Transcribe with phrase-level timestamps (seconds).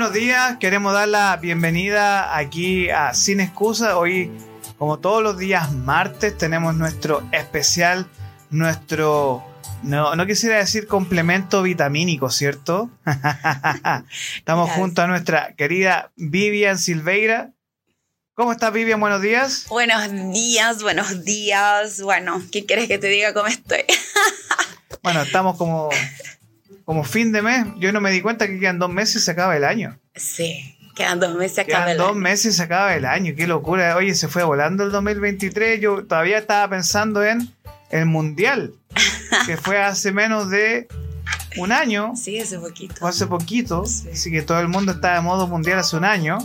[0.00, 3.98] Buenos días, queremos dar la bienvenida aquí a Sin Excusa.
[3.98, 4.32] Hoy,
[4.78, 8.06] como todos los días martes, tenemos nuestro especial,
[8.48, 9.44] nuestro,
[9.82, 12.88] no, no quisiera decir complemento vitamínico, ¿cierto?
[14.36, 17.52] Estamos junto a nuestra querida Vivian Silveira.
[18.32, 19.00] ¿Cómo estás, Vivian?
[19.00, 19.66] Buenos días.
[19.68, 22.00] Buenos días, buenos días.
[22.00, 23.84] Bueno, ¿qué quieres que te diga cómo estoy?
[25.02, 25.90] bueno, estamos como
[26.90, 29.30] como fin de mes, yo no me di cuenta que quedan dos meses y se
[29.30, 29.96] acaba el año.
[30.16, 33.32] Sí, quedan dos meses y se acaba el dos meses y se acaba el año,
[33.36, 33.94] qué locura.
[33.94, 37.48] Oye, se fue volando el 2023, yo todavía estaba pensando en
[37.90, 38.74] el Mundial,
[39.46, 40.88] que fue hace menos de
[41.58, 42.14] un año.
[42.16, 42.96] Sí, hace poquito.
[42.96, 46.38] Fue hace poquito, así que todo el mundo está de modo mundial hace un año.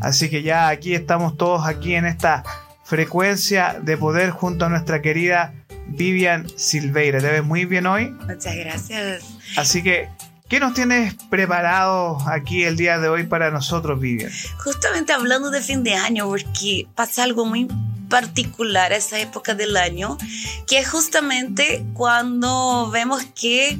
[0.00, 2.42] Así que ya aquí estamos todos aquí en esta
[2.82, 5.54] frecuencia de poder junto a nuestra querida
[5.90, 7.20] Vivian Silveira.
[7.20, 8.10] Te ves muy bien hoy.
[8.26, 9.24] Muchas gracias.
[9.56, 10.08] Así que,
[10.48, 14.30] ¿qué nos tienes preparado aquí el día de hoy para nosotros, Vivian?
[14.64, 17.68] Justamente hablando de fin de año, porque pasa algo muy
[18.08, 20.18] particular a esa época del año,
[20.66, 23.78] que es justamente cuando vemos que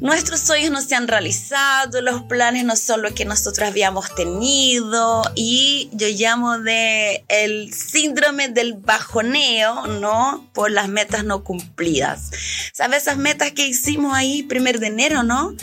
[0.00, 5.22] nuestros sueños no se han realizado, los planes no son lo que nosotros habíamos tenido
[5.34, 10.48] y yo llamo de el síndrome del bajoneo, ¿no?
[10.52, 12.30] Por las metas no cumplidas.
[12.72, 15.54] ¿Sabes esas metas que hicimos ahí primer de enero, ¿no?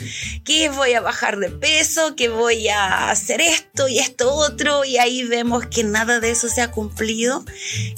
[0.44, 4.98] Que voy a bajar de peso, que voy a hacer esto y esto otro y
[4.98, 7.44] ahí vemos que nada de eso se ha cumplido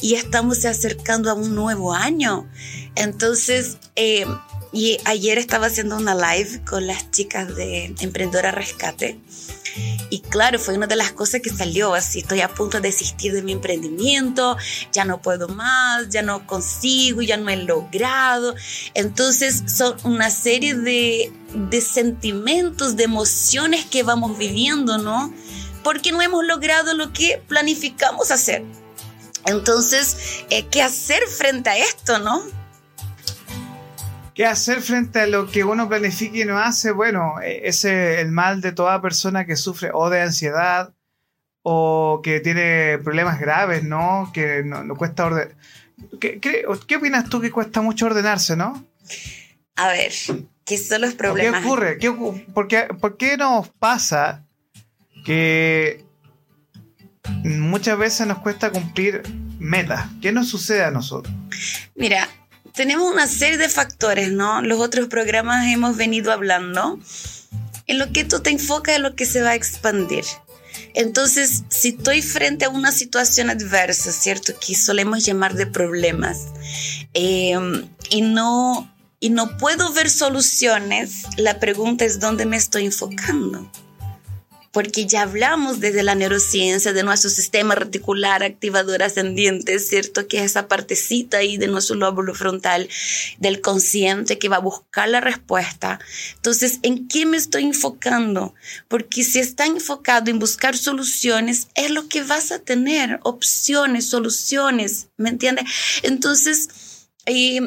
[0.01, 2.49] y estamos acercando a un nuevo año.
[2.97, 4.27] Entonces, eh,
[4.73, 9.19] y ayer estaba haciendo una live con las chicas de Emprendedora Rescate.
[10.11, 13.33] Y claro, fue una de las cosas que salió así, estoy a punto de desistir
[13.33, 14.57] de mi emprendimiento,
[14.93, 18.55] ya no puedo más, ya no consigo, ya no he logrado.
[18.95, 25.33] Entonces son una serie de, de sentimientos, de emociones que vamos viviendo, ¿no?
[25.85, 28.65] Porque no hemos logrado lo que planificamos hacer.
[29.47, 30.17] Entonces,
[30.51, 32.60] eh, ¿qué hacer frente a esto, no?
[34.41, 36.93] ¿Qué hacer frente a lo que uno planifica y no hace?
[36.93, 40.95] Bueno, e, ese es el mal de toda persona que sufre o de ansiedad
[41.61, 44.31] o que tiene problemas graves, ¿no?
[44.33, 45.55] Que no, cuesta ordenar.
[46.19, 48.83] ¿Qué, ¿Qué, opinas tú que cuesta mucho ordenarse, no?
[49.77, 50.11] A ver,
[50.65, 51.61] ¿qué son los problemas?
[51.61, 51.99] ¿Qué ocurre?
[51.99, 52.11] ¿Qué,
[52.55, 54.47] por, qué, ¿Por qué nos pasa
[55.27, 56.03] que
[57.45, 59.21] muchas veces nos cuesta cumplir
[59.59, 60.07] metas?
[60.23, 61.35] ¿Qué nos sucede a nosotros?
[61.95, 62.27] Mira,
[62.75, 64.63] tenemos una serie de factores, ¿no?
[64.63, 66.99] Los otros programas hemos venido hablando.
[67.87, 70.25] En lo que tú te enfocas es lo que se va a expandir.
[70.95, 74.53] Entonces, si estoy frente a una situación adversa, ¿cierto?
[74.59, 76.47] Que solemos llamar de problemas,
[77.15, 83.71] em, y, no, y no puedo ver soluciones, la pregunta es dónde me estoy enfocando
[84.73, 90.29] porque ya hablamos desde la neurociencia de nuestro sistema reticular activador ascendiente, ¿cierto?
[90.29, 92.89] Que es esa partecita ahí de nuestro lóbulo frontal
[93.39, 95.99] del consciente que va a buscar la respuesta.
[96.37, 98.55] Entonces, ¿en qué me estoy enfocando?
[98.87, 105.09] Porque si está enfocado en buscar soluciones, es lo que vas a tener, opciones, soluciones,
[105.17, 105.65] ¿me entiendes?
[106.03, 106.69] Entonces,
[107.27, 107.61] eh,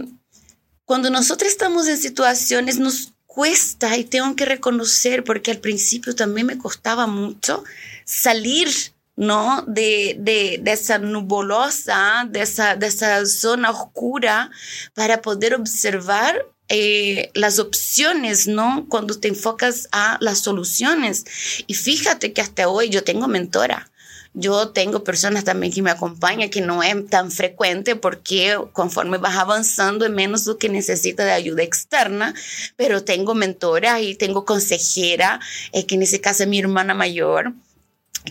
[0.86, 6.46] cuando nosotros estamos en situaciones, nos cuesta y tengo que reconocer, porque al principio también
[6.46, 7.64] me costaba mucho
[8.06, 8.70] salir,
[9.16, 9.64] ¿no?
[9.68, 14.52] De, de, de esa nubulosa, de esa, de esa zona oscura,
[14.94, 18.86] para poder observar eh, las opciones, ¿no?
[18.88, 21.26] Cuando te enfocas a las soluciones.
[21.66, 23.92] Y fíjate que hasta hoy yo tengo mentora.
[24.34, 29.38] Yo tengo personas también que me acompañan, que no es tan frecuente porque conforme vas
[29.38, 32.34] avanzando es menos lo que necesita de ayuda externa,
[32.76, 35.40] pero tengo mentora y tengo consejera,
[35.72, 37.54] eh, que en ese caso es mi hermana mayor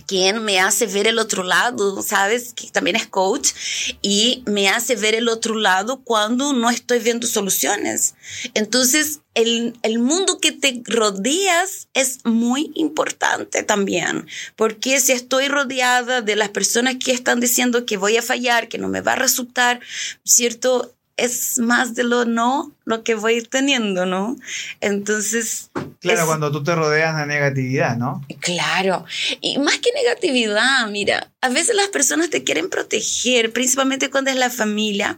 [0.06, 2.52] quien me hace ver el otro lado, ¿sabes?
[2.54, 3.50] Que también es coach
[4.00, 8.14] y me hace ver el otro lado cuando no estoy viendo soluciones.
[8.54, 16.20] Entonces, el, el, mundo que te rodeas es muy importante también, porque si estoy rodeada
[16.20, 19.16] de las personas que están diciendo que voy a fallar, que no me va a
[19.16, 19.80] resultar,
[20.24, 20.94] ¿cierto?
[21.22, 24.36] Es más de lo no lo que voy teniendo, ¿no?
[24.80, 25.70] Entonces...
[26.00, 28.26] Claro, cuando tú te rodeas de negatividad, ¿no?
[28.40, 29.04] Claro.
[29.40, 34.36] Y más que negatividad, mira, a veces las personas te quieren proteger, principalmente cuando es
[34.36, 35.16] la familia.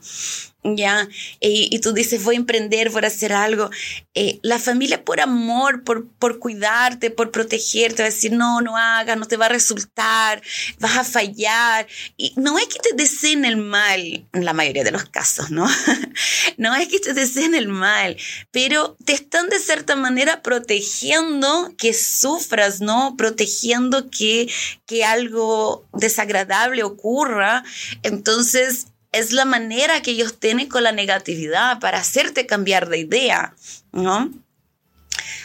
[0.65, 1.09] ¿Ya?
[1.41, 3.71] Y, tú dices, voy a emprender, voy a hacer algo.
[4.15, 8.77] Eh, la familia por amor, por, por cuidarte, por protegerte, va a decir, no, no
[8.77, 10.43] hagas, no te va a resultar,
[10.79, 11.87] vas a fallar.
[12.17, 15.69] Y no es que te deseen el mal, en la mayoría de los casos, ¿no?
[16.57, 18.17] no es que te deseen el mal,
[18.51, 23.17] pero te están de cierta manera protegiendo que sufras, ¿no?
[23.19, 24.51] Protegiendo que,
[24.87, 27.65] que algo desagradable ocurra.
[28.03, 33.55] Entonces, es la manera que ellos tienen con la negatividad para hacerte cambiar de idea,
[33.93, 34.31] ¿no?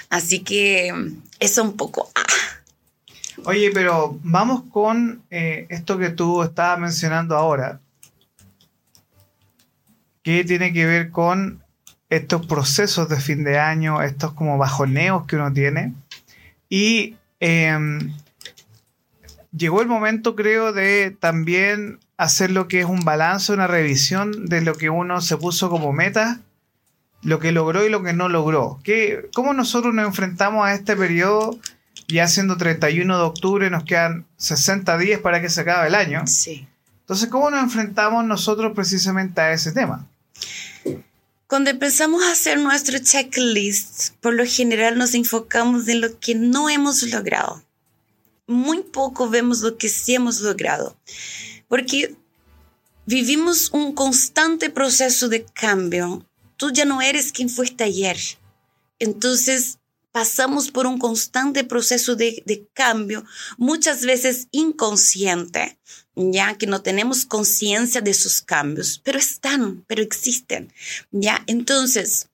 [0.10, 0.94] Así que
[1.40, 2.12] eso un poco...
[3.46, 7.80] Oye, pero vamos con eh, esto que tú estabas mencionando ahora,
[10.24, 11.64] que tiene que ver con
[12.10, 15.94] estos procesos de fin de año, estos como bajoneos que uno tiene.
[16.68, 18.14] Y em,
[19.52, 24.62] llegó el momento, creo, de también hacer lo que es un balance, una revisión de
[24.62, 26.42] lo que uno se puso como meta,
[27.22, 28.80] lo que logró y lo que no logró.
[28.84, 31.60] ¿Qué, ¿Cómo nosotros nos enfrentamos a este periodo?
[32.08, 36.26] Ya siendo 31 de octubre, nos quedan 60 días para que se acabe el año.
[36.28, 36.68] Sí.
[37.02, 40.08] Entonces, ¿cómo nos enfrentamos nosotros precisamente a ese tema?
[41.48, 46.70] Cuando empezamos a hacer nuestro checklist, por lo general nos enfocamos en lo que no
[46.70, 47.64] hemos logrado.
[48.50, 50.98] Muy poco vemos lo que sí hemos logrado
[51.70, 52.16] porque
[53.06, 56.28] vivimos un constante proceso de cambio.
[56.58, 58.18] Tú ya no eres quien fuiste ayer.
[58.98, 59.78] Entonces
[60.12, 63.24] pasamos por un constante proceso de, de, cambio,
[63.58, 65.78] muchas veces inconsciente,
[66.16, 70.74] ya que no tenemos conciencia de esos cambios, pero están, pero existen,
[71.12, 71.44] ya.
[71.46, 72.29] Entonces,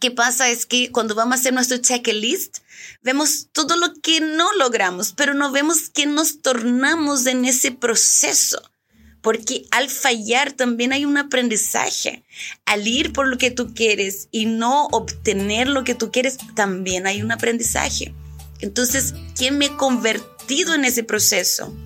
[0.00, 0.50] ¿qué pasa?
[0.50, 2.58] Es que cuando vamos a hacer nuestro checklist,
[3.02, 8.60] Vemos todo lo que no logramos, pero no vemos que nos tornamos en ese proceso.
[9.20, 12.24] Porque al fallar también hay un aprendizaje.
[12.64, 17.06] Al ir por lo que tú quieres y no obtener lo que tú quieres, también
[17.06, 18.14] hay un aprendizaje.
[18.60, 21.76] Entonces, ¿quién me he convertido en ese proceso?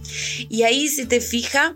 [0.49, 1.73] Y ahí, si te fijas,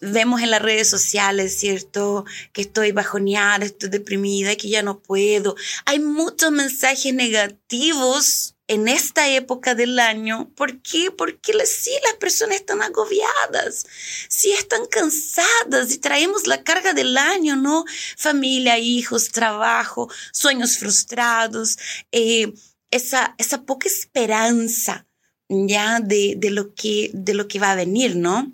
[0.00, 2.24] vemos en las redes sociales, ¿cierto?
[2.52, 5.56] Que estoy bajoneada, estoy deprimida, que ya no puedo.
[5.86, 10.50] Hay muchos mensajes negativos en esta época del año.
[10.54, 11.10] ¿Por qué?
[11.10, 13.86] Porque sí, las personas están agobiadas,
[14.28, 17.84] sí están cansadas y traemos la carga del año, ¿no?
[18.16, 21.76] Familia, hijos, trabajo, sueños frustrados,
[22.12, 22.52] eh,
[22.90, 25.06] esa, esa poca esperanza
[25.48, 28.52] ya de, de, lo que, de lo que va a venir, ¿no?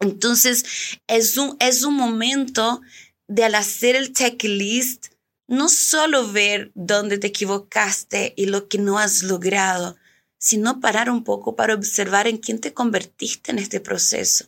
[0.00, 0.64] Entonces,
[1.06, 2.80] es un, es un momento
[3.26, 5.08] de al hacer el checklist,
[5.46, 9.96] no solo ver dónde te equivocaste y lo que no has logrado,
[10.38, 14.46] sino parar un poco para observar en quién te convertiste en este proceso.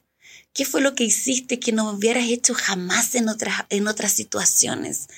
[0.52, 5.08] ¿Qué fue lo que hiciste que no hubieras hecho jamás en otras, en otras situaciones?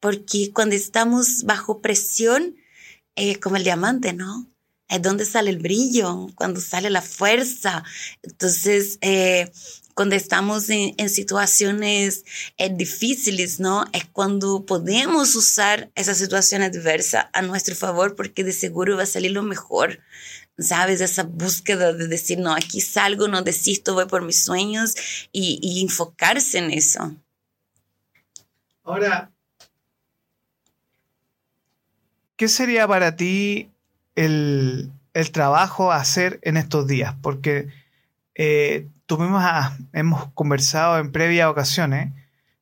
[0.00, 2.56] Porque cuando estamos bajo presión,
[3.14, 4.48] eh, como el diamante, ¿no?
[4.88, 7.84] es donde sale el brillo, cuando sale la fuerza.
[8.22, 9.50] Entonces, eh,
[9.96, 12.26] cuando estamos en, situaciones
[12.58, 13.86] eh, difíciles, ¿no?
[13.94, 19.06] Es cuando podemos usar esa situación adversa a nuestro favor porque de seguro va a
[19.06, 20.00] salir lo mejor.
[20.58, 21.00] ¿Sabes?
[21.00, 24.94] Esa búsqueda de decir, no, aquí salgo, no desisto, voy por mis sueños
[25.32, 27.16] y, enfocarse en eso.
[28.84, 29.30] Ahora,
[32.36, 33.70] ¿qué sería para ti
[34.14, 34.92] el,
[35.32, 37.68] trabajo a hacer en estos días, porque
[38.34, 39.42] eh, tuvimos
[39.92, 42.12] hemos conversado en previas ocasiones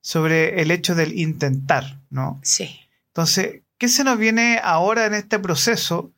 [0.00, 2.38] sobre el hecho del intentar, ¿no?
[2.42, 2.78] Sí.
[3.08, 6.12] Entonces, ¿qué se nos viene ahora en este proceso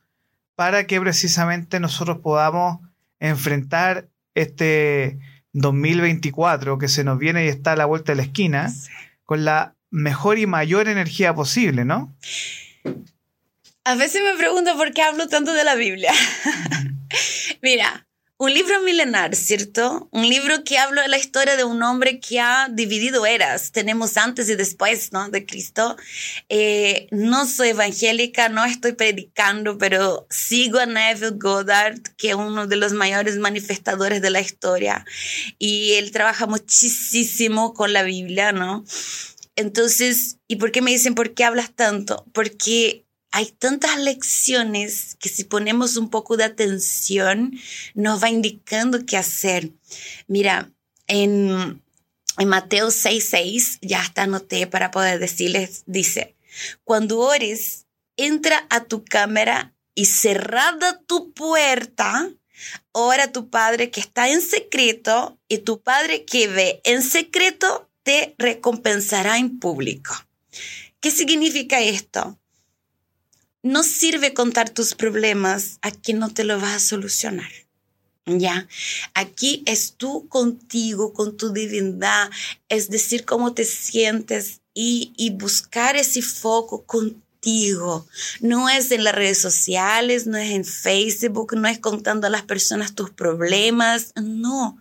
[0.55, 2.79] para que precisamente nosotros podamos
[3.19, 5.19] enfrentar este
[5.53, 8.73] 2024 que se nos viene y está a la vuelta de la esquina
[9.23, 12.15] con la mejor y mayor energía posible, ¿no?
[13.83, 16.11] A veces me pregunto por qué hablo tanto de la Biblia.
[17.61, 18.06] Mira,
[18.39, 20.09] un libro milenar, ¿cierto?
[20.11, 23.71] Un libro que habla de la historia de un hombre que ha dividido eras.
[23.71, 25.29] Tenemos antes y después, ¿no?
[25.29, 25.97] De Cristo.
[26.47, 32.67] Eh, no soy evangélica, no estoy predicando, pero sigo a Neville Goddard, que es uno
[32.67, 35.03] de los mayores manifestadores de la historia.
[35.57, 38.85] Y él trabaja muchísimo con la Biblia, ¿no?
[39.55, 42.23] Entonces, ¿y por qué me dicen por qué hablas tanto?
[42.33, 43.06] Porque
[43.37, 47.51] hay tantas lecciones que si ponemos un poco de atención
[47.93, 49.73] nos va indicando qué hacer.
[50.25, 50.71] Mira,
[51.05, 51.83] en,
[52.39, 56.35] en Mateo 6:6, ya hasta anoté para poder decirles, dice,
[56.83, 62.31] cuando ores, entra a tu cámara y cerrada tu puerta,
[62.91, 67.87] ora a tu Padre que está en secreto y tu Padre que ve en secreto
[68.01, 70.15] te recompensará en público.
[70.99, 72.39] ¿Qué significa esto?
[73.67, 77.51] No sirve contar tus problemas a quien no te lo va a solucionar.
[78.25, 78.67] ¿Ya?
[79.13, 82.29] Aquí es tú contigo, con tu divinidad,
[82.69, 87.27] es decir, cómo te sientes y, y buscar ese foco contigo
[88.41, 92.43] no es en las redes sociales, no es en Facebook, no es contando a las
[92.43, 94.77] personas tus problemas, no.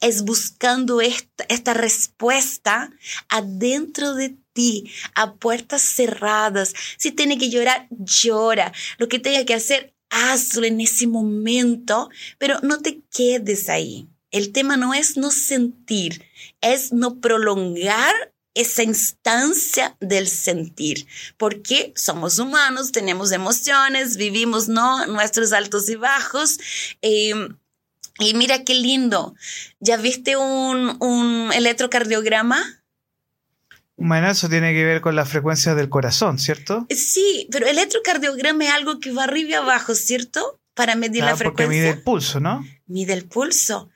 [0.00, 2.90] Es buscando esta, esta respuesta
[3.28, 6.74] adentro de ti, a puertas cerradas.
[6.96, 8.72] Si tiene que llorar, llora.
[8.98, 14.08] Lo que tenga que hacer, hazlo en ese momento, pero no te quedes ahí.
[14.30, 16.24] El tema no es no sentir,
[16.60, 25.06] es no prolongar esa instancia del sentir, porque somos humanos, tenemos emociones, vivimos ¿no?
[25.06, 26.58] nuestros altos y bajos.
[27.00, 27.56] Em,
[28.18, 29.34] y mira qué lindo,
[29.78, 32.79] ¿ya viste un, un electrocardiograma?
[34.30, 36.86] Eso tiene que ver con la frecuencia del corazón, ¿cierto?
[36.90, 40.58] Sí, pero el electrocardiograma es algo que va arriba y abajo, ¿cierto?
[40.74, 41.66] Para medir la frecuencia.
[41.66, 42.64] Porque mide el pulso, ¿no?
[42.86, 43.90] Mide el pulso.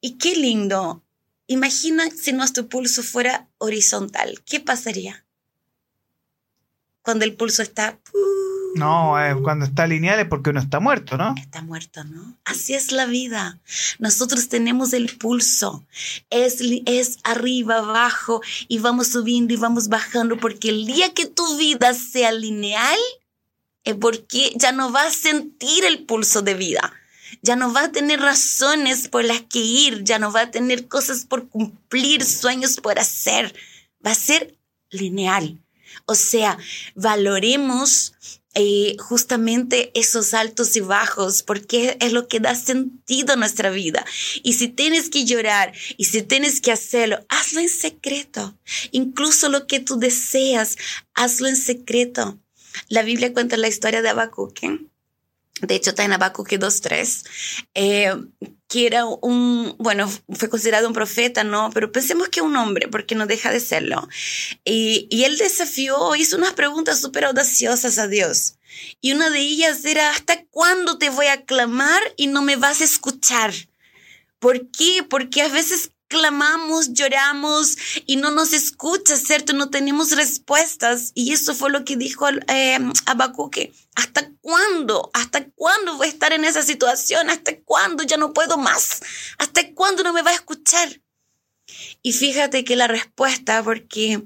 [0.00, 1.04] Y qué lindo.
[1.46, 4.42] Imagina si nuestro pulso fuera horizontal.
[4.44, 5.24] ¿Qué pasaría?
[7.02, 8.00] Cuando el pulso está...
[8.74, 11.34] No, eh, cuando está lineal es porque uno está muerto, ¿no?
[11.38, 12.36] Está muerto, ¿no?
[12.44, 13.58] Así es la vida.
[13.98, 15.84] Nosotros tenemos el pulso.
[16.30, 21.56] Es, es arriba, abajo, y vamos subiendo y vamos bajando, porque el día que tu
[21.56, 22.98] vida sea lineal,
[23.84, 26.92] es porque ya no vas a sentir el pulso de vida
[27.42, 30.88] ya no va a tener razones por las que ir, ya no va a tener
[30.88, 33.54] cosas por cumplir, sueños por hacer,
[34.04, 34.56] va a ser
[34.90, 35.58] lineal.
[36.06, 36.58] O sea,
[36.94, 38.14] valoremos
[38.54, 44.04] eh, justamente esos altos y bajos, porque es lo que da sentido a nuestra vida.
[44.42, 48.56] Y si tienes que llorar y si tienes que hacerlo, hazlo en secreto.
[48.92, 50.76] Incluso lo que tú deseas,
[51.14, 52.38] hazlo en secreto.
[52.88, 54.80] La Biblia cuenta la historia de Habacuque
[55.60, 57.24] de hecho está en Habacuque 2.3,
[57.74, 58.14] eh,
[58.68, 61.70] que era un, bueno, fue considerado un profeta, ¿no?
[61.72, 64.08] Pero pensemos que un hombre, porque no deja de serlo.
[64.64, 68.56] Y, y él desafió, hizo unas preguntas súper audaciosas a Dios.
[69.00, 72.80] Y una de ellas era, ¿hasta cuándo te voy a clamar y no me vas
[72.80, 73.54] a escuchar?
[74.40, 75.04] ¿Por qué?
[75.08, 79.52] Porque a veces clamamos, lloramos y no nos escucha, ¿cierto?
[79.52, 81.12] No tenemos respuestas.
[81.14, 83.72] Y eso fue lo que dijo eh, Abacuque.
[83.94, 85.10] ¿Hasta cuándo?
[85.12, 87.30] ¿Hasta cuándo voy a estar en esa situación?
[87.30, 89.00] ¿Hasta cuándo ya no puedo más?
[89.38, 91.00] ¿Hasta cuándo no me va a escuchar?
[92.02, 94.22] Y fíjate que la respuesta, porque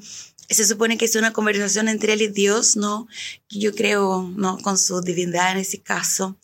[0.48, 3.06] se supone que es una conversación entre él y Dios, ¿no?
[3.48, 4.58] Yo creo, ¿no?
[4.58, 6.38] Con su divinidad en ese caso.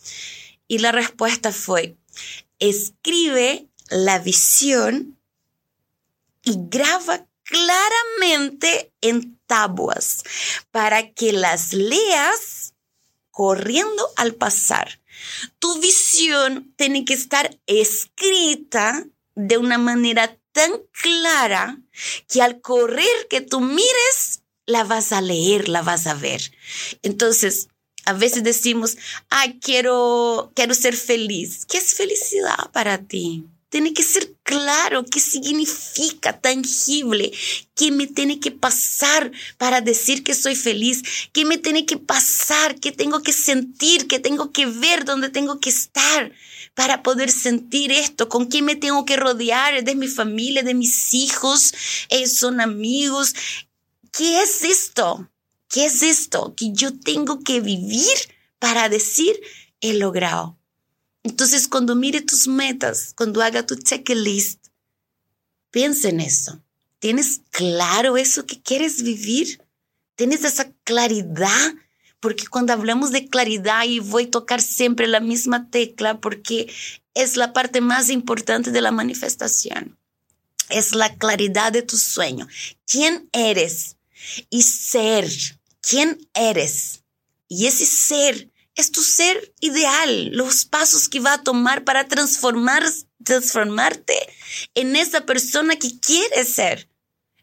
[0.68, 1.96] Y la respuesta fue,
[2.58, 5.18] escribe la visión
[6.44, 10.22] y graba claramente en tabuas
[10.70, 12.74] para que las leas
[13.30, 15.00] corriendo al pasar.
[15.58, 21.78] Tu visión tiene que estar escrita de una manera tan clara
[22.28, 26.52] que al correr que tú mires, la vas a leer, la vas a ver.
[27.02, 27.68] Entonces,
[28.06, 28.96] a veces decimos,
[29.30, 31.66] ay, quiero, quiero ser feliz.
[31.66, 33.46] ¿Qué es felicidad para ti?
[33.74, 37.32] Tiene que ser claro qué significa, tangible,
[37.74, 41.02] qué me tiene que pasar para decir que soy feliz,
[41.32, 45.58] qué me tiene que pasar, qué tengo que sentir, qué tengo que ver, dónde tengo
[45.58, 46.30] que estar
[46.74, 51.12] para poder sentir esto, con quién me tengo que rodear, de mi familia, de mis
[51.12, 51.74] hijos,
[52.10, 53.34] eh, son amigos.
[54.12, 55.28] ¿Qué es esto?
[55.68, 59.34] ¿Qué es esto que yo tengo que vivir para decir
[59.80, 60.56] he logrado?
[61.24, 64.66] Entonces, cuando mire tus metas, cuando haga tu checklist,
[65.70, 66.62] piensa en eso.
[66.98, 69.60] ¿Tienes claro eso que quieres vivir?
[70.16, 71.74] ¿Tienes esa claridad?
[72.20, 76.72] Porque cuando hablamos de claridad, y voy a tocar siempre la misma tecla, porque
[77.14, 79.98] es la parte más importante de la manifestación.
[80.68, 82.46] Es la claridad de tu sueño.
[82.86, 83.96] ¿Quién eres?
[84.50, 85.30] Y ser.
[85.80, 87.02] ¿Quién eres?
[87.48, 92.82] Y ese ser es tu ser ideal, los pasos que va a tomar para transformar,
[93.24, 94.18] transformarte
[94.74, 96.88] en esa persona que quieres ser.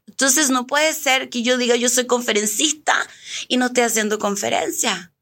[0.07, 2.93] Entonces no puede ser que yo diga yo soy conferencista
[3.47, 5.13] y no esté haciendo conferencia.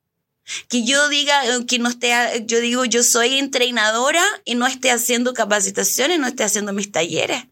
[0.67, 5.35] Que yo diga que no esté, yo digo yo soy entrenadora y no esté haciendo
[5.35, 7.43] capacitaciones, no esté haciendo mis talleres.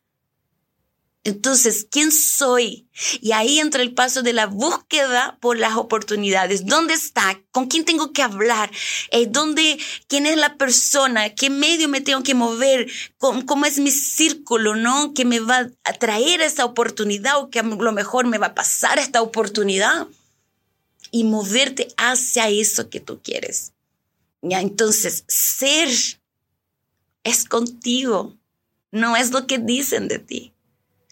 [1.24, 2.88] Entonces, ¿quién soy?
[3.20, 6.66] Y ahí entra el paso de la búsqueda por las oportunidades.
[6.66, 7.42] ¿Dónde está?
[7.52, 8.72] ¿Con quién tengo que hablar?
[9.12, 9.78] Eh, ¿Dónde?
[10.08, 11.36] ¿Quién es la persona?
[11.36, 12.90] ¿Qué medio me tengo que mover?
[13.18, 15.14] ¿Cómo, ¿Cómo, es mi círculo, no?
[15.14, 18.56] Que me va a traer esa oportunidad o que a lo mejor me va a
[18.56, 20.08] pasar esta oportunidad.
[21.12, 23.74] Y moverte hacia eso que tú quieres.
[24.42, 25.90] Ya, entonces, ser
[27.24, 28.34] es contigo.
[28.92, 30.54] No es lo que dicen de ti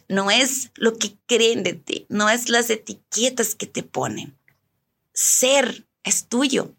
[0.08, 4.38] no es lo que creen de ti, no es las etiquetas que te ponen.
[5.14, 6.76] Ser es tuyo.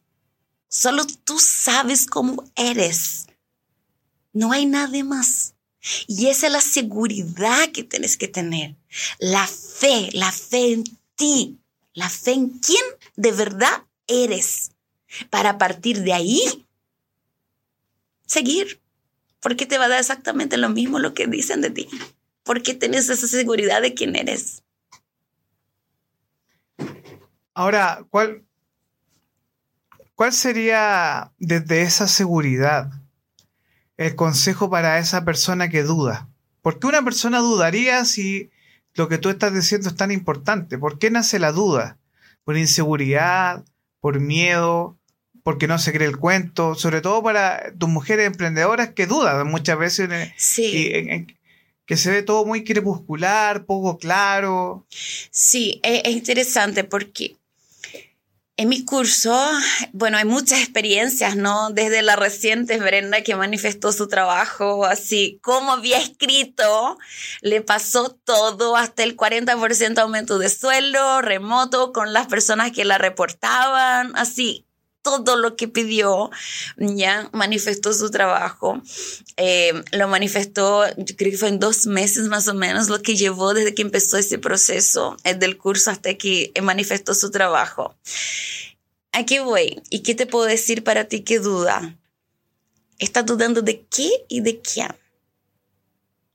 [0.69, 3.27] Solo tú sabes cómo eres.
[4.33, 5.55] No hay nadie más.
[6.07, 8.77] Y esa es la seguridad que tienes que tener.
[9.19, 11.59] La fe, la fe en ti,
[11.95, 12.83] la fe en quién
[13.17, 14.73] de verdad eres.
[15.31, 16.67] Para partir de ahí,
[18.27, 18.81] seguir.
[19.41, 21.89] Porque te va a dar exactamente lo mismo lo que dicen de ti
[22.47, 24.63] porque tienes esa seguridad de quién eres.
[27.53, 28.45] Ahora, ¿cuál,
[30.15, 32.91] ¿cuál sería desde esa seguridad
[33.97, 36.29] el consejo para esa persona que duda?
[36.63, 38.51] ¿Por qué una persona dudaría si
[38.95, 40.79] lo que tú estás diciendo es tan importante?
[40.79, 41.99] ¿Por qué nace la duda?
[42.45, 43.65] ¿Por inseguridad?
[44.01, 44.97] ¿Por miedo?
[45.43, 49.79] porque no se cree el cuento, sobre todo para tus mujeres emprendedoras que dudan muchas
[49.79, 50.33] veces.
[50.37, 50.93] Sí
[51.87, 54.87] que se ve todo muy crepuscular, poco claro.
[55.31, 57.37] Sí, es, interesante porque
[58.59, 59.39] en mi curso,
[59.93, 61.71] bueno, hay muchas experiencias, ¿no?
[61.71, 66.99] Desde la reciente Brenda que manifestó su trabajo, así como había escrito,
[67.43, 72.99] le pasó todo, hasta el 40% aumento de sueldo, remoto, con las personas que la
[72.99, 74.66] reportaban, así,
[75.11, 76.31] todo lo que pidió,
[76.77, 78.81] ya manifestó su trabajo.
[79.37, 83.17] Eh, lo manifestó, yo creo que fue en dos meses más o menos lo que
[83.17, 87.95] llevó desde que empezó ese proceso eh, del curso hasta que manifestó su trabajo.
[89.13, 89.81] Aquí voy.
[89.89, 91.97] ¿Y qué te puedo decir para ti que duda?
[92.99, 94.95] ¿Estás dudando de qué y de quién?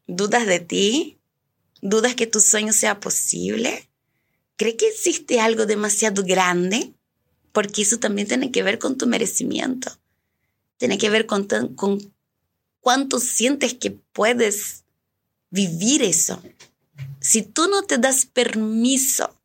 [0.07, 1.19] ¿Dudas de ti?
[1.81, 3.87] ¿Dudas que tu sueño sea posible?
[4.57, 6.93] ¿Cree que existe algo demasiado grande?
[7.51, 9.91] Porque eso también tiene que ver con tu merecimiento.
[10.77, 12.13] Tiene que ver con, con
[12.79, 14.83] cuánto sientes que puedes
[15.49, 16.41] vivir eso.
[17.19, 19.39] Si tú no te das permiso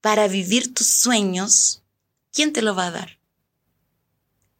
[0.00, 1.82] para vivir tus sueños,
[2.32, 3.18] ¿quién te lo va a dar?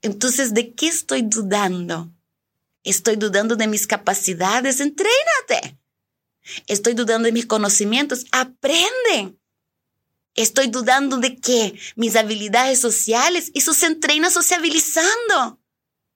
[0.02, 2.10] Entonces, ¿de qué estoy dudando?
[2.84, 5.78] Estoy dudando de mis capacidades, entrénate.
[6.66, 9.36] Estoy dudando de mis conocimientos, aprende.
[10.34, 15.60] Estoy dudando de que mis habilidades sociales, eso se entrena sociabilizando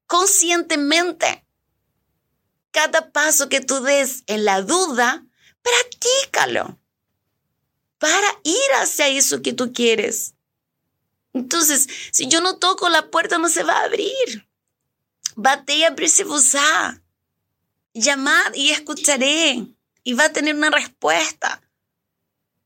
[0.06, 1.44] conscientemente.
[2.70, 5.24] Cada paso que tú des en la duda,
[5.62, 6.78] practícalo
[7.98, 10.34] para ir hacia eso que tú quieres.
[11.32, 14.48] Entonces, si yo no toco la puerta, no se va a abrir.
[15.36, 16.24] Bate y abrirse
[16.58, 17.02] a
[17.94, 19.66] Llamad y escucharé.
[20.02, 21.62] Y va a tener una respuesta.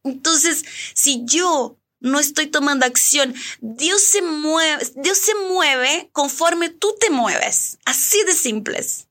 [0.04, 6.94] Entonces, si yo no estoy tomando acción, Dios se mueve, Dios se mueve conforme tú
[7.00, 7.78] te mueves.
[7.84, 9.08] Así de simples.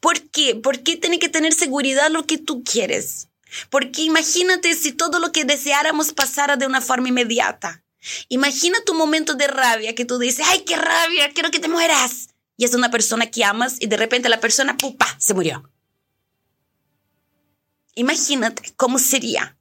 [0.00, 0.56] ¿Por qué?
[0.56, 3.28] ¿Por qué tiene que tener seguridad lo que tú quieres?
[3.68, 7.82] Porque imagínate si todo lo que deseáramos pasara de una forma inmediata.
[8.28, 12.28] Imagina tu momento de rabia que tú dices, ay, qué rabia, quiero que te mueras.
[12.56, 15.70] Y es una persona que amas y de repente la persona, pupa, se murió.
[17.94, 19.56] Imagínate cómo sería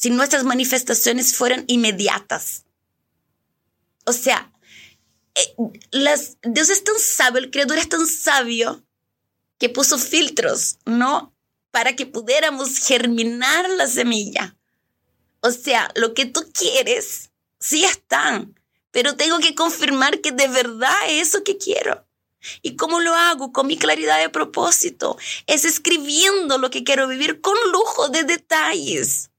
[0.00, 2.64] si nuestras manifestaciones fueran inmediatas.
[4.06, 4.50] O sea,
[5.34, 5.54] eh,
[5.90, 8.82] las, Dios es tan sabio, el Creador es tan sabio
[9.58, 11.36] que puso filtros, ¿no?
[11.70, 14.56] Para que pudiéramos germinar la semilla.
[15.40, 18.58] O sea, lo que tú quieres, sí están,
[18.92, 22.06] pero tengo que confirmar que de verdad es eso que quiero.
[22.62, 23.52] ¿Y cómo lo hago?
[23.52, 25.18] Con mi claridad de propósito.
[25.46, 29.29] Es escribiendo lo que quiero vivir con lujo de detalles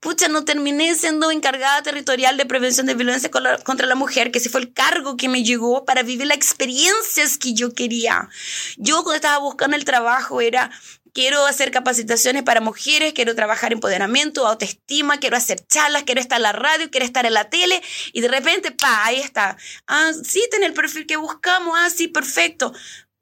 [0.00, 4.48] pucha, no terminé siendo encargada territorial de prevención de violencia contra la mujer, que ese
[4.48, 8.28] fue el cargo que me llegó para vivir las experiencias que yo quería.
[8.76, 10.70] Yo cuando estaba buscando el trabajo era,
[11.12, 16.44] quiero hacer capacitaciones para mujeres, quiero trabajar empoderamiento, autoestima, quiero hacer charlas, quiero estar en
[16.44, 17.82] la radio, quiero estar en la tele,
[18.12, 19.56] y de repente, pa, ahí está.
[19.86, 22.72] Ah, sí, tiene el perfil que buscamos, ah, sí, perfecto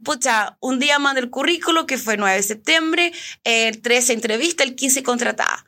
[0.03, 3.12] pucha, un día más del currículo, que fue 9 de septiembre,
[3.45, 5.64] el 13 entrevista, el 15 contratada.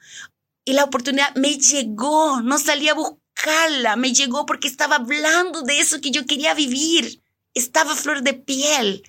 [0.65, 5.81] Y la oportunidad me llegó, no salí a buscarla, me llegó porque estaba hablando de
[5.81, 7.23] eso que yo quería vivir.
[7.55, 9.03] Estaba flor de piel.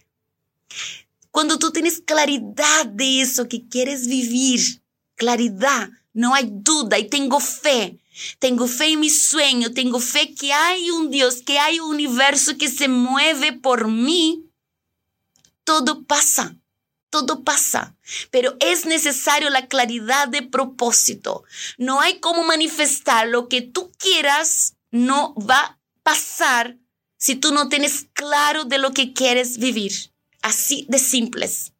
[1.29, 4.81] Cuando tú tienes claridad de eso que quieres vivir,
[5.15, 7.97] claridad, no hay duda y tengo fe.
[8.39, 12.57] Tengo fe en mi sueño, tengo fe que hay un Dios, que hay un universo
[12.57, 14.45] que se mueve por mí.
[15.63, 16.55] Todo pasa,
[17.09, 17.95] todo pasa,
[18.29, 21.43] pero es necesario la claridad de propósito.
[21.77, 26.77] No hay cómo manifestar lo que tú quieras, no va a pasar
[27.17, 29.93] si tú no tienes claro de lo que quieres vivir.
[30.41, 31.73] Así de simples.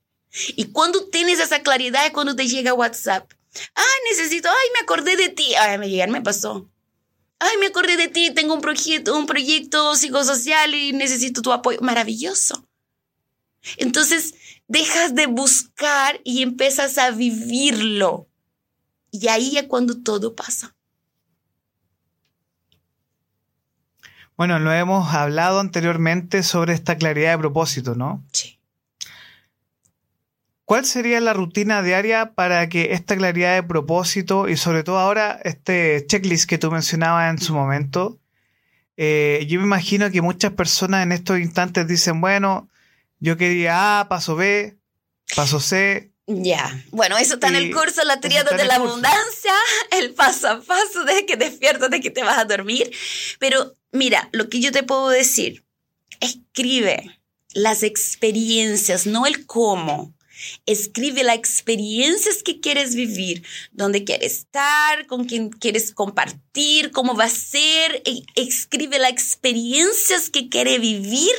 [0.56, 3.32] Y cuando tienes esa claridad es cuando te llega WhatsApp.
[3.74, 5.56] Ay, necesito, ay, me acordé de ti.
[5.56, 6.70] Ay, me llegar, me pasó.
[7.40, 11.80] Ay, me acordé de ti, tengo un proyecto, un proyecto psicosocial y necesito tu apoyo.
[11.82, 12.68] Maravilloso.
[13.78, 14.36] Entonces,
[14.72, 18.28] dejas de buscar y empiezas a vivirlo.
[19.12, 20.74] Y ahí es cuando todo pasa.
[24.38, 28.24] Bueno, lo hemos hablado anteriormente sobre esta claridad de propósito, ¿no?
[28.32, 28.58] Sí.
[30.64, 35.38] ¿Cuál sería la rutina diaria para que esta claridad de propósito y sobre todo ahora
[35.44, 38.20] este checklist que tú mencionabas en su momento,
[38.96, 42.71] eh, yo me imagino que muchas personas en estos instantes dicen, bueno,
[43.22, 44.78] yo quería A, paso B,
[45.36, 46.12] paso C.
[46.28, 49.54] Ya, bueno, eso está en el curso, la tríada de la abundancia,
[49.92, 52.92] el paso a paso, desde que despiertas, de que te vas a dormir.
[53.40, 55.66] Pero mira, lo que yo te puedo decir,
[56.20, 57.22] escribe
[57.54, 60.14] las experiencias, no el cómo.
[60.66, 67.26] Escribe las experiencias que quieres vivir, dónde quieres estar, con quién quieres compartir, cómo va
[67.26, 68.02] a ser.
[68.06, 71.34] E, escribe las experiencias que quieres vivir,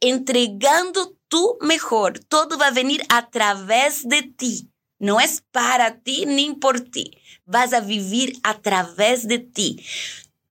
[0.00, 2.18] entregando tu mejor.
[2.18, 4.68] Todo va a venir a través de ti.
[4.98, 7.16] No es para ti ni por ti.
[7.46, 9.82] Vas a vivir a través de ti.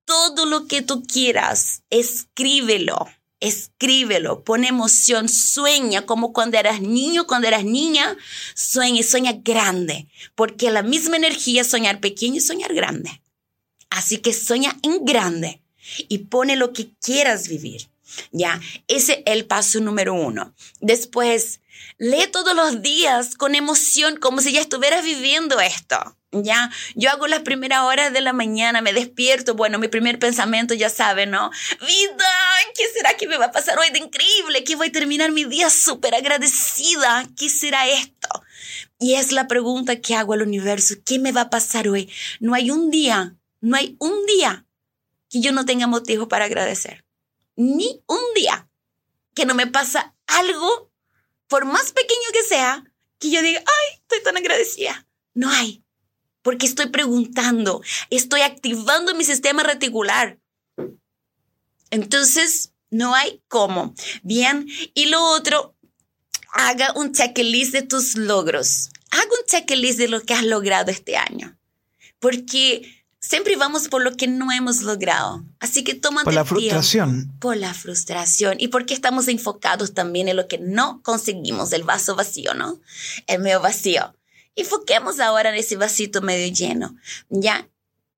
[0.06, 3.08] Todo lo que tú quieras, escríbelo
[3.44, 8.16] escríbelo, pone emoción, sueña como cuando eras niño, cuando eras niña,
[8.54, 13.24] sueña y sueña grande, porque la misma energía es soñar pequeño y soñar grande.
[13.90, 15.64] Así que sueña en grande
[16.08, 17.91] y pone lo que quieras vivir.
[18.32, 20.54] Ya, ese es el paso número uno.
[20.80, 21.62] Después,
[21.98, 26.18] lee todos los días con emoción, como si ya estuvieras viviendo esto.
[26.34, 30.74] Ya, yo hago las primeras horas de la mañana, me despierto, bueno, mi primer pensamiento
[30.74, 31.52] ya sabe, ¿no?
[31.82, 32.30] Vida,
[32.74, 34.64] ¿qué será que me va a pasar hoy de increíble?
[34.64, 37.28] Que voy a terminar mi día súper agradecida.
[37.38, 38.30] ¿Qué será esto?
[38.98, 42.10] Y es la pregunta que hago al universo, ¿qué me va a pasar hoy?
[42.40, 44.66] No hay un día, no hay un día
[45.30, 47.04] que yo no tenga motivo para agradecer.
[47.62, 48.68] Ni un día
[49.36, 50.92] que no me pasa algo,
[51.48, 52.84] por más pequeño que sea,
[53.20, 55.08] que yo diga, ay, estoy tan agradecida.
[55.34, 55.84] No hay
[56.42, 60.40] porque estoy preguntando, estoy activando mi sistema reticular.
[61.92, 63.94] Entonces, no hay cómo.
[64.24, 65.76] Bien, y lo otro,
[66.52, 68.90] haga un checklist de tus logros.
[69.12, 71.58] Haga un checklist de lo que has logrado este año.
[72.20, 73.01] Porque
[73.32, 75.46] siempre vamos por lo que no hemos logrado.
[75.62, 77.32] Así que toma Por la frustración.
[77.40, 78.58] Por la frustración.
[78.60, 82.82] Y porque estamos enfocados también en lo que no conseguimos, el vaso vacío, ¿no?
[83.28, 84.14] El medio vacío.
[84.58, 86.98] Enfoquemos ahora en ese vasito medio lleno,
[87.30, 87.70] ¿ya?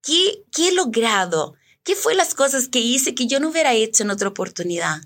[0.02, 1.54] ¿Qué, ¿Qué he logrado?
[1.84, 5.00] ¿Qué fue las cosas que hice que yo no hubiera hecho en otra oportunidad?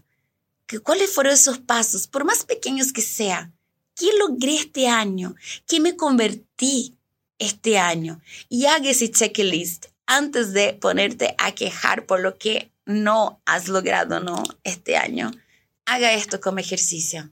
[0.83, 3.51] ¿Cuáles fueron esos pasos, por más pequeños que sea?
[3.93, 5.35] ¿Qué logré este año?
[5.67, 6.95] ¿Qué me convertí
[7.39, 8.21] este año?
[8.47, 14.19] Y haga ese checklist antes de ponerte a quejar por lo que no has logrado,
[14.19, 14.41] ¿no?
[14.63, 15.31] Este año.
[15.85, 17.29] Haga esto como ejercicio.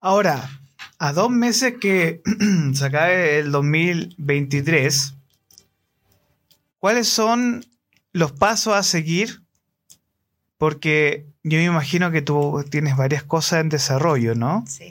[0.00, 0.50] Ahora,
[0.98, 2.22] a dos meses que
[2.74, 5.14] se acabe el 2023,
[6.78, 7.64] ¿cuáles son
[8.12, 9.42] los pasos a seguir?
[10.56, 14.64] Porque yo me imagino que tú tienes varias cosas en desarrollo, ¿no?
[14.66, 14.90] Sí.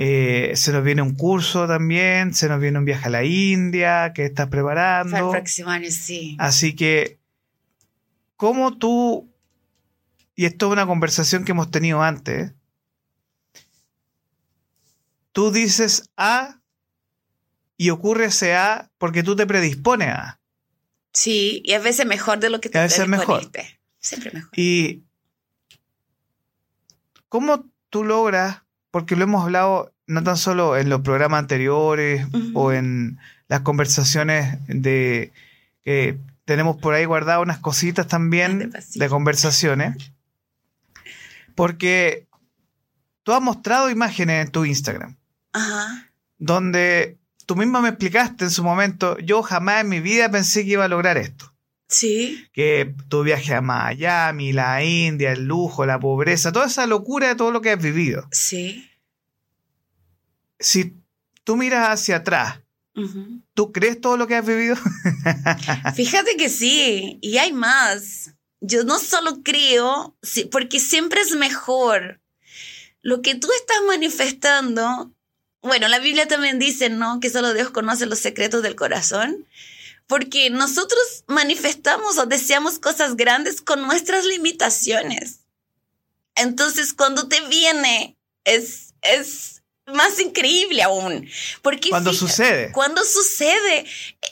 [0.00, 4.12] Eh, se nos viene un curso también, se nos viene un viaje a la India
[4.14, 5.10] que estás preparando.
[5.10, 6.36] Para el próximo año, sí.
[6.38, 7.18] Así que,
[8.36, 9.28] ¿cómo tú,
[10.36, 12.52] y esto es una conversación que hemos tenido antes,
[15.32, 16.60] tú dices A
[17.76, 20.40] y ocurre ese A porque tú te predispones a.
[21.12, 23.50] Sí, y a veces mejor de lo que te a veces mejor.
[23.98, 24.50] Siempre mejor.
[24.54, 25.02] Y
[27.28, 28.62] ¿cómo tú logras,
[28.98, 34.58] porque lo hemos hablado no tan solo en los programas anteriores o en las conversaciones
[34.66, 35.30] de
[35.84, 40.10] que tenemos por ahí guardadas unas cositas también de conversaciones,
[41.54, 42.26] porque
[43.22, 45.14] tú has mostrado imágenes en tu Instagram.
[45.52, 46.10] Ajá.
[46.38, 50.72] Donde tú misma me explicaste en su momento, yo jamás en mi vida pensé que
[50.72, 51.54] iba a lograr esto.
[51.86, 52.48] Sí.
[52.52, 57.36] Que tu viaje a Miami, la India, el lujo, la pobreza, toda esa locura de
[57.36, 58.26] todo lo que has vivido.
[58.32, 58.87] Sí.
[60.58, 60.94] Si
[61.44, 62.60] tú miras hacia atrás.
[63.54, 64.76] ¿Tú crees todo lo que has vivido?
[65.94, 68.34] Fíjate que sí, y hay más.
[68.60, 70.16] Yo no solo creo,
[70.50, 72.20] porque siempre es mejor.
[73.00, 75.12] Lo que tú estás manifestando,
[75.62, 77.20] bueno, la Biblia también dice, ¿no?
[77.20, 79.46] Que solo Dios conoce los secretos del corazón.
[80.06, 85.40] Porque nosotros manifestamos o deseamos cosas grandes con nuestras limitaciones.
[86.34, 89.57] Entonces, cuando te viene, es, es
[89.88, 91.28] más increíble aún.
[91.62, 92.72] Porque Cuando fíjate, sucede.
[92.72, 93.86] Cuando sucede,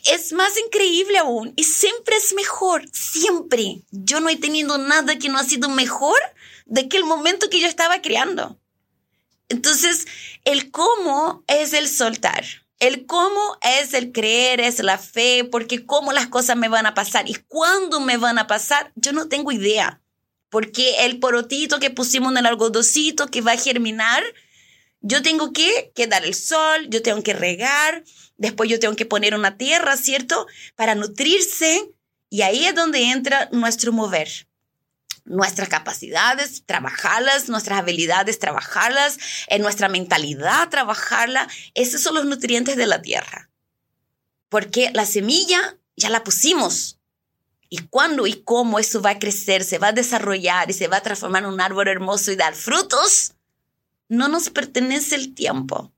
[0.05, 1.53] es más increíble aún.
[1.57, 3.81] Y siempre es mejor, siempre.
[3.91, 6.19] Yo no he tenido nada que no ha sido mejor
[6.67, 8.59] de que el momento que yo estaba creando.
[9.49, 10.07] Entonces,
[10.45, 12.45] el cómo es el soltar.
[12.79, 16.95] El cómo es el creer, es la fe, porque cómo las cosas me van a
[16.95, 20.03] pasar y cuándo me van a pasar, yo no tengo idea.
[20.51, 24.23] Porque el porotito que pusimos en el algodoncito que va a germinar,
[25.09, 28.03] yo tengo que, que dar el sol, yo tengo que regar,
[28.39, 30.49] después yo tengo que poner una tierra, ¿cierto?
[30.75, 31.93] Para nutrirse.
[32.29, 34.49] Y ahí es donde entra nuestro mover.
[35.25, 41.49] Nuestras capacidades, trabajarlas, nuestras habilidades, trabajarlas, en nuestra mentalidad, trabajarla.
[41.75, 43.49] Esos son los nutrientes de la tierra.
[44.49, 46.99] Porque la semilla ya la pusimos.
[47.69, 50.97] Y cuándo y cómo eso va a crecer, se va a desarrollar y se va
[50.97, 53.36] a transformar en un árbol hermoso y dar frutos,
[54.09, 55.93] no nos pertenece el tiempo.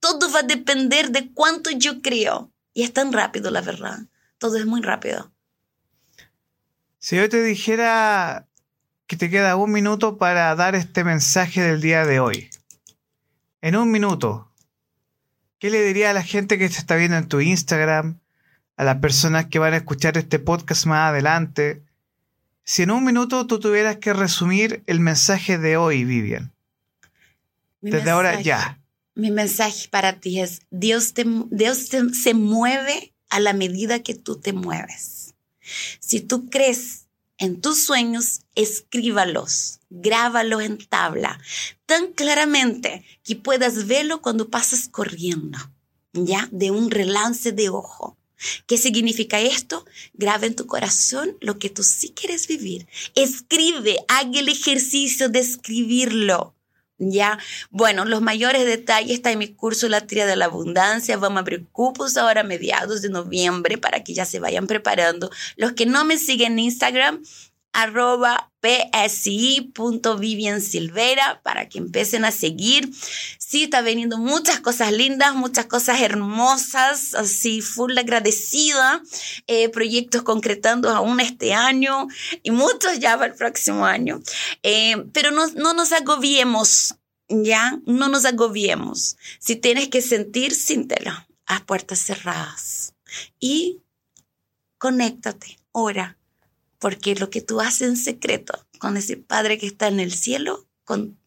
[0.00, 2.50] Todo va a depender de cuánto yo creo.
[2.72, 4.00] Y es tan rápido, la verdad.
[4.38, 5.32] Todo es muy rápido.
[6.98, 8.46] Si yo te dijera
[9.08, 12.50] que te queda un minuto para dar este mensaje del día de hoy.
[13.62, 14.52] En un minuto,
[15.58, 18.20] ¿qué le diría a la gente que te está viendo en tu Instagram?
[18.76, 21.82] A las personas que van a escuchar este podcast más adelante.
[22.64, 26.52] Si en un minuto tú tuvieras que resumir el mensaje de hoy, Vivian.
[27.80, 28.82] Mi Desde ahora mensaje- ya.
[29.14, 34.14] Mi mensaje para ti es, Dios, te, Dios te- se mueve a la medida que
[34.14, 35.34] tú te mueves.
[35.98, 41.38] Si tú crees en tus sueños, escríbalos, grábalos en tabla,
[41.86, 45.58] tan claramente que puedas verlo cuando pasas corriendo,
[46.12, 46.48] ¿ya?
[46.52, 48.16] De un relance de ojo.
[48.66, 49.84] ¿Qué significa esto?
[50.14, 52.86] Graba en tu corazón lo que tú sí quieres vivir.
[53.16, 56.54] Escribe, haga el ejercicio de escribirlo.
[56.98, 57.38] ¿Ya?
[57.70, 61.16] Bueno, los mayores detalles están en mi curso La Tría de la Abundancia.
[61.16, 65.30] Vamos a abrir cupos ahora a mediados de noviembre para que ya se vayan preparando.
[65.56, 67.22] Los que no me siguen en Instagram,
[67.78, 72.90] arroba psi.viviansilvera para que empiecen a seguir.
[73.38, 79.00] Sí, está veniendo muchas cosas lindas, muchas cosas hermosas, así full agradecida.
[79.46, 82.08] Eh, proyectos concretando aún este año
[82.42, 84.20] y muchos ya para el próximo año.
[84.64, 86.96] Eh, pero no, no nos agobiemos,
[87.28, 87.78] ¿ya?
[87.86, 89.16] No nos agobiemos.
[89.38, 91.12] Si tienes que sentir, síntelo
[91.46, 92.94] a puertas cerradas.
[93.38, 93.82] Y
[94.78, 96.17] conéctate, ora,
[96.78, 100.66] porque lo que tú haces en secreto con ese Padre que está en el cielo,
[100.84, 101.18] con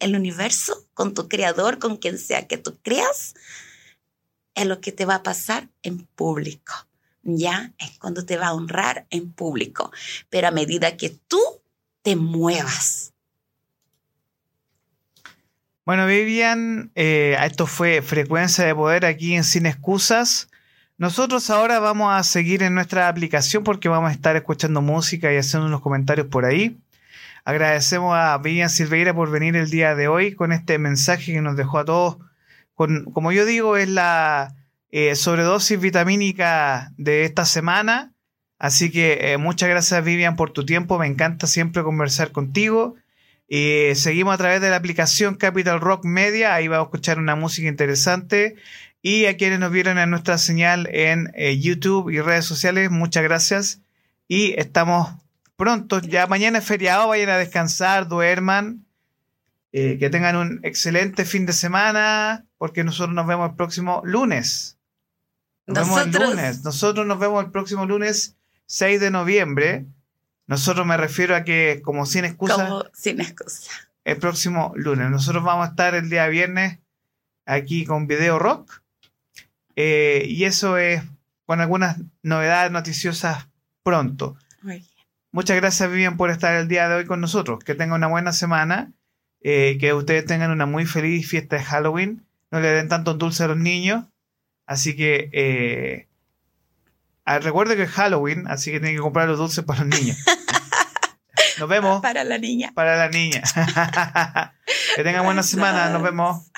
[0.00, 3.34] el universo, con tu creador, con quien sea que tú creas,
[4.54, 6.72] es lo que te va a pasar en público.
[7.22, 9.92] Ya es cuando te va a honrar en público.
[10.30, 11.40] Pero a medida que tú
[12.02, 13.12] te muevas.
[15.84, 20.47] Bueno, Vivian, eh, esto fue Frecuencia de Poder aquí en Sin Excusas.
[20.98, 25.36] Nosotros ahora vamos a seguir en nuestra aplicación porque vamos a estar escuchando música y
[25.36, 26.76] haciendo unos comentarios por ahí.
[27.44, 31.56] Agradecemos a Vivian Silveira por venir el día de hoy con este mensaje que nos
[31.56, 32.16] dejó a todos.
[32.74, 34.56] Con, como yo digo, es la
[34.90, 38.12] eh, sobredosis vitamínica de esta semana.
[38.58, 40.98] Así que eh, muchas gracias Vivian por tu tiempo.
[40.98, 42.96] Me encanta siempre conversar contigo.
[43.48, 46.54] Eh, seguimos a través de la aplicación Capital Rock Media.
[46.54, 48.56] Ahí vamos a escuchar una música interesante.
[49.00, 53.22] Y a quienes nos vieron en nuestra señal en eh, YouTube y redes sociales, muchas
[53.22, 53.80] gracias.
[54.26, 55.10] Y estamos
[55.56, 56.00] pronto.
[56.00, 58.84] Ya mañana es feriado, vayan a descansar, duerman.
[59.72, 64.78] Eh, que tengan un excelente fin de semana, porque nosotros nos vemos el próximo lunes.
[65.66, 66.64] Nos vemos el Nosotros- lunes.
[66.64, 69.84] Nosotros nos vemos el próximo lunes 6 de noviembre.
[70.46, 73.70] Nosotros me refiero a que, como sin excusa, Como sin excusa.
[74.04, 75.10] el próximo lunes.
[75.10, 76.78] Nosotros vamos a estar el día viernes
[77.44, 78.80] aquí con Video Rock.
[79.80, 81.02] Eh, y eso es
[81.46, 83.46] con algunas novedades noticiosas
[83.84, 84.36] pronto.
[84.62, 84.86] Muy bien.
[85.30, 87.60] Muchas gracias, Vivian, por estar el día de hoy con nosotros.
[87.64, 88.92] Que tengan una buena semana.
[89.40, 92.26] eh, que ustedes tengan una muy feliz fiesta de Halloween.
[92.50, 94.04] No le den tantos dulces a los niños.
[94.66, 96.08] Así que eh,
[97.24, 100.16] ah, recuerde que es Halloween, así que tienen que comprar los dulces para los niños.
[101.60, 102.72] Nos vemos Para la niña.
[102.74, 103.42] para la niña.
[104.96, 105.90] que tengan buena semana.
[105.90, 106.50] Nos vemos.